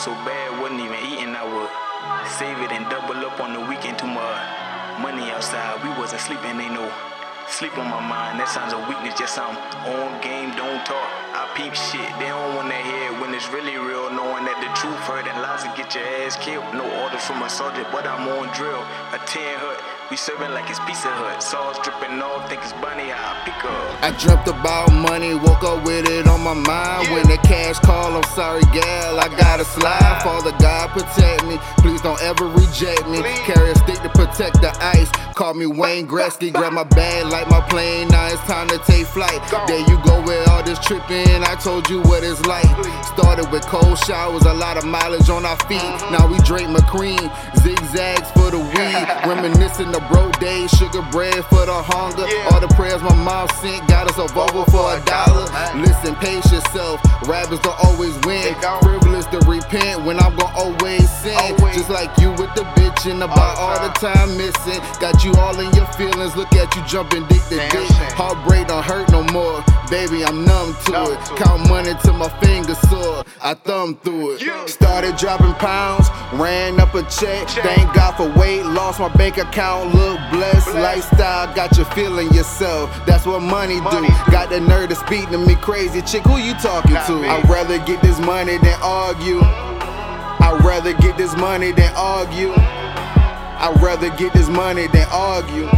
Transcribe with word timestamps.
so 0.00 0.16
bad, 0.24 0.56
wasn't 0.64 0.80
even 0.80 0.96
eating. 1.12 1.36
I 1.36 1.44
would 1.44 1.68
save 2.40 2.56
it 2.64 2.72
and 2.72 2.88
double 2.88 3.20
up 3.20 3.36
on 3.36 3.52
the 3.52 3.60
weekend. 3.60 4.00
to 4.00 4.06
my 4.08 4.32
money 4.96 5.28
outside, 5.28 5.76
we 5.84 5.92
wasn't 6.00 6.24
sleeping. 6.24 6.56
Ain't 6.56 6.72
no 6.72 6.88
sleep 7.52 7.76
on 7.76 7.84
my 7.84 8.00
mind. 8.00 8.40
That 8.40 8.48
sounds 8.48 8.72
a 8.72 8.80
weakness, 8.88 9.12
just 9.20 9.36
I'm 9.36 9.52
on 9.84 10.16
game, 10.24 10.56
don't 10.56 10.80
talk. 10.88 11.10
I 11.36 11.52
peep 11.52 11.76
shit, 11.76 12.08
they 12.16 12.32
don't 12.32 12.56
it 12.56 12.64
when 12.64 12.72
it's 13.40 13.48
really 13.52 13.76
real. 13.78 14.12
Knowing 14.12 14.44
that 14.44 14.60
the 14.60 14.68
truth 14.76 15.00
hurt 15.08 15.24
and 15.24 15.40
lies 15.40 15.64
to 15.64 15.72
get 15.72 15.94
your 15.96 16.04
ass 16.20 16.36
killed. 16.36 16.64
No 16.76 16.84
orders 17.00 17.24
from 17.24 17.40
a 17.40 17.48
soldier, 17.48 17.86
but 17.90 18.06
I'm 18.06 18.28
on 18.28 18.52
drill. 18.52 18.84
A 19.16 19.18
10 19.24 19.40
hut. 19.56 19.80
We 20.10 20.16
serving 20.16 20.50
like 20.50 20.68
it's 20.68 20.82
Pizza 20.90 21.06
Hut. 21.06 21.38
Sauce 21.38 21.78
dripping 21.86 22.18
off, 22.18 22.50
think 22.50 22.60
it's 22.66 22.74
bunny, 22.82 23.14
I 23.14 23.30
pick 23.46 23.62
up. 23.62 24.02
I 24.02 24.10
dreamt 24.18 24.42
about 24.50 24.90
money, 24.90 25.38
woke 25.38 25.62
up 25.62 25.86
with 25.86 26.10
it 26.10 26.26
on 26.26 26.42
my 26.42 26.52
mind. 26.52 27.06
Yeah. 27.06 27.14
When 27.14 27.30
the 27.30 27.38
cash 27.46 27.78
call, 27.78 28.18
I'm 28.18 28.26
sorry, 28.34 28.66
gal, 28.74 29.20
I 29.20 29.30
gotta 29.38 29.64
slide. 29.64 30.20
Father 30.26 30.50
God, 30.58 30.79
protect 30.90 31.46
me. 31.46 31.58
Please 31.78 32.00
don't 32.02 32.20
ever 32.22 32.46
reject 32.46 33.08
me. 33.08 33.22
Carry 33.44 33.70
a 33.70 33.74
stick 33.76 34.00
to 34.02 34.10
protect 34.10 34.60
the 34.60 34.72
ice. 34.80 35.10
Call 35.34 35.54
me 35.54 35.66
Wayne 35.66 36.06
Gretzky, 36.06 36.52
grab 36.52 36.72
my 36.72 36.84
bag 36.84 37.26
like 37.32 37.48
my 37.48 37.60
plane. 37.62 38.08
Now 38.08 38.26
it's 38.26 38.42
time 38.42 38.68
to 38.68 38.78
take 38.84 39.06
flight. 39.06 39.40
There 39.66 39.80
you 39.88 39.98
go 40.04 40.20
with 40.22 40.46
all 40.48 40.62
this 40.62 40.78
tripping. 40.80 41.42
I 41.44 41.56
told 41.56 41.88
you 41.88 42.02
what 42.02 42.22
it's 42.22 42.44
like. 42.44 42.68
Started 43.04 43.50
with 43.50 43.62
cold 43.62 43.96
showers, 43.98 44.42
a 44.42 44.52
lot 44.52 44.76
of 44.76 44.84
mileage 44.84 45.30
on 45.30 45.46
our 45.46 45.56
feet. 45.64 45.80
Mm-hmm. 45.80 46.12
Now 46.12 46.26
we 46.26 46.36
drink 46.44 46.68
McCrean, 46.68 47.24
zigzags 47.56 48.30
for 48.32 48.50
the 48.50 48.58
weed. 48.60 49.06
Reminiscing 49.30 49.92
the 49.92 50.00
broke 50.12 50.38
days, 50.40 50.70
sugar 50.72 51.02
bread 51.10 51.44
for 51.46 51.64
the 51.64 51.78
hunger. 51.88 52.26
All 52.52 52.60
the 52.60 52.68
prayers 52.74 53.02
my 53.02 53.14
mom 53.14 53.48
sent 53.62 53.88
got 53.88 54.10
us 54.10 54.18
a 54.18 54.28
Volvo 54.34 54.68
for 54.70 54.92
a 54.92 55.00
dollar. 55.04 55.48
Listen, 55.80 56.14
pace 56.16 56.52
yourself. 56.52 57.00
Rappers 57.26 57.60
don't 57.60 57.78
always 57.84 58.12
win. 58.26 58.54
Privilege 58.82 59.26
to 59.32 59.38
repent 59.48 60.04
when 60.04 60.18
I'm 60.20 60.36
gonna 60.36 60.58
always 60.80 61.10
sin. 61.10 61.56
Just 61.72 61.90
like 61.90 62.16
you 62.18 62.30
with 62.32 62.54
the 62.54 62.70
about 63.00 63.56
all 63.56 63.74
the, 63.74 63.80
all 63.80 63.88
the 63.88 63.94
time 63.98 64.36
missing. 64.36 64.80
Got 65.00 65.24
you 65.24 65.32
all 65.34 65.58
in 65.58 65.72
your 65.74 65.86
feelings. 65.92 66.36
Look 66.36 66.52
at 66.52 66.74
you 66.76 66.82
jumping 66.86 67.26
dick 67.28 67.42
to 67.48 67.56
dick. 67.56 67.88
Heartbreak 68.12 68.68
don't 68.68 68.84
hurt 68.84 69.10
no 69.10 69.22
more. 69.32 69.64
Baby, 69.90 70.22
I'm 70.22 70.44
numb 70.44 70.76
to 70.86 71.12
it. 71.12 71.18
Count 71.36 71.68
money 71.68 71.92
till 72.02 72.14
my 72.14 72.28
fingers 72.40 72.78
sore. 72.90 73.24
I 73.42 73.54
thumb 73.54 73.96
through 73.96 74.36
it. 74.36 74.68
Started 74.68 75.16
dropping 75.16 75.54
pounds, 75.54 76.08
ran 76.34 76.78
up 76.78 76.94
a 76.94 77.02
check. 77.04 77.48
Thank 77.48 77.94
God 77.94 78.16
for 78.16 78.28
weight, 78.38 78.64
lost 78.64 79.00
my 79.00 79.08
bank 79.08 79.38
account 79.38 79.94
look 79.94 80.20
blessed. 80.30 80.74
Lifestyle 80.74 81.52
got 81.54 81.78
you 81.78 81.84
feeling 81.86 82.32
yourself. 82.34 82.90
That's 83.06 83.24
what 83.24 83.40
money, 83.40 83.76
do. 83.76 84.06
Got 84.30 84.50
the 84.50 84.60
nerve 84.60 84.90
to 84.90 84.94
speak 84.94 85.30
to 85.30 85.38
me 85.38 85.56
crazy. 85.56 86.02
Chick, 86.02 86.22
who 86.24 86.36
you 86.36 86.52
talking 86.54 86.92
to? 86.92 87.28
I'd 87.28 87.48
rather 87.48 87.78
get 87.78 88.02
this 88.02 88.18
money 88.20 88.58
than 88.58 88.78
argue. 88.82 89.40
I'd 90.50 90.64
rather 90.64 90.92
get 90.94 91.16
this 91.16 91.36
money 91.36 91.70
than 91.70 91.92
argue. 91.94 92.50
I'd 92.56 93.78
rather 93.80 94.10
get 94.16 94.32
this 94.32 94.48
money 94.48 94.88
than 94.88 95.06
argue. 95.12 95.68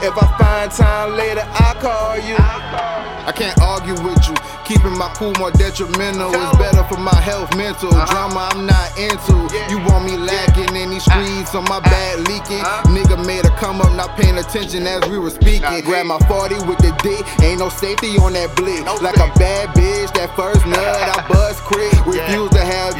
If 0.00 0.16
I 0.16 0.24
find 0.40 0.70
time 0.72 1.16
later, 1.18 1.44
I'll 1.52 1.74
call 1.74 2.16
you. 2.16 2.36
I 2.38 3.32
can't 3.36 3.60
argue 3.60 3.92
with 4.02 4.16
you. 4.26 4.34
Keeping 4.64 4.96
my 4.96 5.10
cool 5.18 5.34
more 5.42 5.50
detrimental 5.50 6.30
is 6.30 6.56
better 6.56 6.84
for 6.84 6.96
my 6.96 7.14
health, 7.26 7.50
mental. 7.58 7.90
Uh-huh. 7.90 8.06
Drama 8.06 8.54
I'm 8.54 8.64
not 8.70 8.88
into. 8.94 9.34
You 9.66 9.82
want 9.82 10.06
me 10.06 10.16
lacking 10.16 10.70
in 10.78 10.90
these 10.94 11.02
streets 11.02 11.58
on 11.58 11.66
my 11.66 11.80
bad 11.80 12.22
leaking. 12.30 12.62
Uh-huh. 12.62 12.86
Nigga 12.94 13.18
made 13.26 13.44
a 13.44 13.50
come 13.58 13.82
up, 13.82 13.90
not 13.98 14.16
paying 14.16 14.38
attention 14.38 14.86
as 14.86 15.02
we 15.10 15.18
were 15.18 15.34
speaking. 15.34 15.82
Grab 15.82 16.06
my 16.06 16.22
40 16.30 16.70
with 16.70 16.78
the 16.78 16.94
D, 17.02 17.18
ain't 17.44 17.58
no 17.58 17.68
safety 17.68 18.14
on 18.22 18.32
that 18.38 18.54
blick. 18.54 18.86
Like 19.02 19.18
a 19.18 19.26
bad 19.34 19.74
bitch, 19.74 20.14
that 20.14 20.30
first 20.38 20.64
nut, 20.64 20.78
I 20.78 21.18
bust 21.26 21.66
quick. 21.66 21.90
Refuse 22.06 22.50
to 22.54 22.62
have 22.62 22.94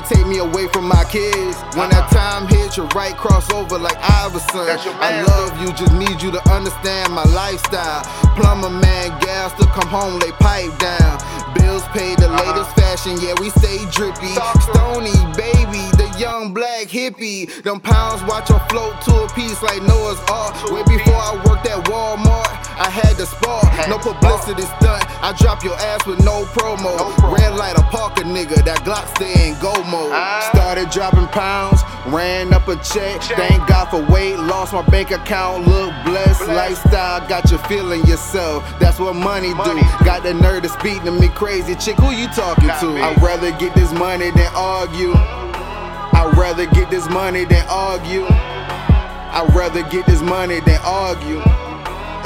take 0.00 0.26
me 0.26 0.38
away 0.38 0.68
from 0.68 0.88
my 0.88 1.04
kids. 1.04 1.56
When 1.76 1.90
that 1.90 2.08
uh-huh. 2.08 2.16
time 2.16 2.48
hits, 2.48 2.76
your 2.76 2.86
right 2.96 3.16
cross 3.16 3.52
over 3.52 3.78
like 3.78 3.98
Iverson. 4.00 4.66
I 5.00 5.22
love 5.22 5.60
you, 5.60 5.72
just 5.74 5.92
need 5.94 6.22
you 6.22 6.30
to 6.32 6.42
understand 6.50 7.12
my 7.12 7.24
lifestyle. 7.34 8.02
Plumber 8.36 8.70
man, 8.70 9.10
gas 9.20 9.52
to 9.60 9.66
come 9.66 9.88
home, 9.88 10.18
they 10.18 10.32
pipe 10.32 10.76
down 10.78 10.94
down. 10.98 11.54
Bills 11.54 11.84
paid, 11.88 12.18
the 12.18 12.28
latest 12.28 12.83
fashion, 12.96 13.18
yeah, 13.20 13.34
we 13.40 13.50
stay 13.50 13.78
drippy. 13.90 14.34
Stoney, 14.70 15.18
baby, 15.34 15.82
the 15.98 16.14
young 16.18 16.54
black 16.54 16.86
hippie. 16.86 17.50
Them 17.62 17.80
pounds 17.80 18.22
watch 18.24 18.48
her 18.48 18.62
float 18.70 19.00
to 19.02 19.24
a 19.24 19.28
piece 19.34 19.62
like 19.62 19.82
Noah's 19.82 20.20
Ark. 20.30 20.54
Way 20.70 20.82
before 20.86 21.18
I 21.18 21.34
worked 21.46 21.66
at 21.66 21.84
Walmart, 21.86 22.46
I 22.78 22.88
had 22.88 23.16
the 23.16 23.26
spark. 23.26 23.66
No 23.88 23.98
publicity 23.98 24.62
stunt, 24.62 25.02
I 25.22 25.34
drop 25.38 25.64
your 25.64 25.74
ass 25.74 26.06
with 26.06 26.24
no 26.24 26.44
promo. 26.54 26.94
Red 27.36 27.56
light, 27.56 27.76
a 27.76 27.82
Parker 27.82 28.24
nigga, 28.24 28.64
that 28.64 28.84
Glock 28.84 29.06
stay 29.16 29.48
in 29.48 29.58
go 29.58 29.72
mode. 29.90 30.12
Ah. 30.14 30.48
Started 30.54 30.90
dropping 30.90 31.26
pounds, 31.28 31.73
ran 32.14 32.52
up 32.52 32.68
a 32.68 32.76
check. 32.76 33.20
Thank 33.22 33.66
God 33.68 33.86
for 33.86 34.00
weight, 34.12 34.36
lost 34.36 34.72
my 34.72 34.82
bank 34.82 35.10
account, 35.10 35.66
look 35.66 35.92
blessed. 36.04 36.46
Lifestyle 36.46 37.26
got 37.28 37.50
you 37.50 37.58
feeling 37.58 38.06
yourself, 38.06 38.62
that's 38.78 38.98
what 38.98 39.14
money 39.14 39.48
do. 39.48 39.80
Got 40.04 40.22
the 40.22 40.34
nerve 40.34 40.62
to 40.62 40.68
speak 40.68 41.02
to 41.02 41.10
me 41.10 41.28
crazy. 41.28 41.74
Chick, 41.74 41.96
who 41.96 42.10
you 42.10 42.28
talking 42.28 42.68
to? 42.68 43.02
I'd 43.02 43.20
rather 43.20 43.50
get 43.58 43.74
this 43.74 43.92
money 43.92 44.30
than 44.30 44.50
argue. 44.54 45.12
I'd 45.14 46.32
rather 46.38 46.66
get 46.66 46.90
this 46.90 47.08
money 47.10 47.44
than 47.44 47.66
argue. 47.68 48.24
I'd 48.28 49.52
rather 49.54 49.82
get 49.90 50.06
this 50.06 50.22
money 50.22 50.60
than 50.60 50.78
argue. 50.84 51.40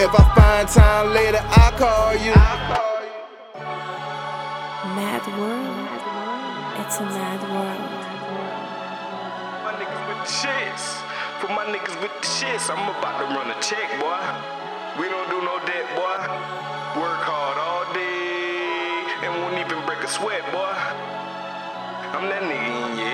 If 0.00 0.14
I 0.14 0.32
find 0.36 0.68
time 0.68 1.12
later, 1.14 1.40
I'll 1.42 1.72
call 1.72 2.12
you. 2.14 2.34
Mad 4.94 5.26
world. 5.38 6.86
It's 6.86 6.98
a 6.98 7.02
mad 7.02 7.42
world. 7.50 8.57
Shits. 10.28 11.00
For 11.40 11.48
my 11.48 11.64
niggas 11.64 11.96
with 12.00 12.12
the 12.20 12.26
shits, 12.28 12.68
I'm 12.68 12.84
about 12.84 13.16
to 13.18 13.26
run 13.32 13.50
a 13.50 13.58
check, 13.64 13.88
boy. 13.98 14.20
We 15.00 15.08
don't 15.08 15.28
do 15.30 15.40
no 15.40 15.56
debt, 15.64 15.88
boy. 15.96 16.20
Work 17.00 17.22
hard 17.24 17.56
all 17.56 17.88
day 17.94 19.24
and 19.24 19.32
won't 19.40 19.56
even 19.56 19.84
break 19.86 20.04
a 20.04 20.08
sweat, 20.08 20.44
boy. 20.52 20.76
I'm 22.12 22.28
that 22.28 22.42
nigga 22.44 22.92
in 22.92 22.98
your 22.98 23.07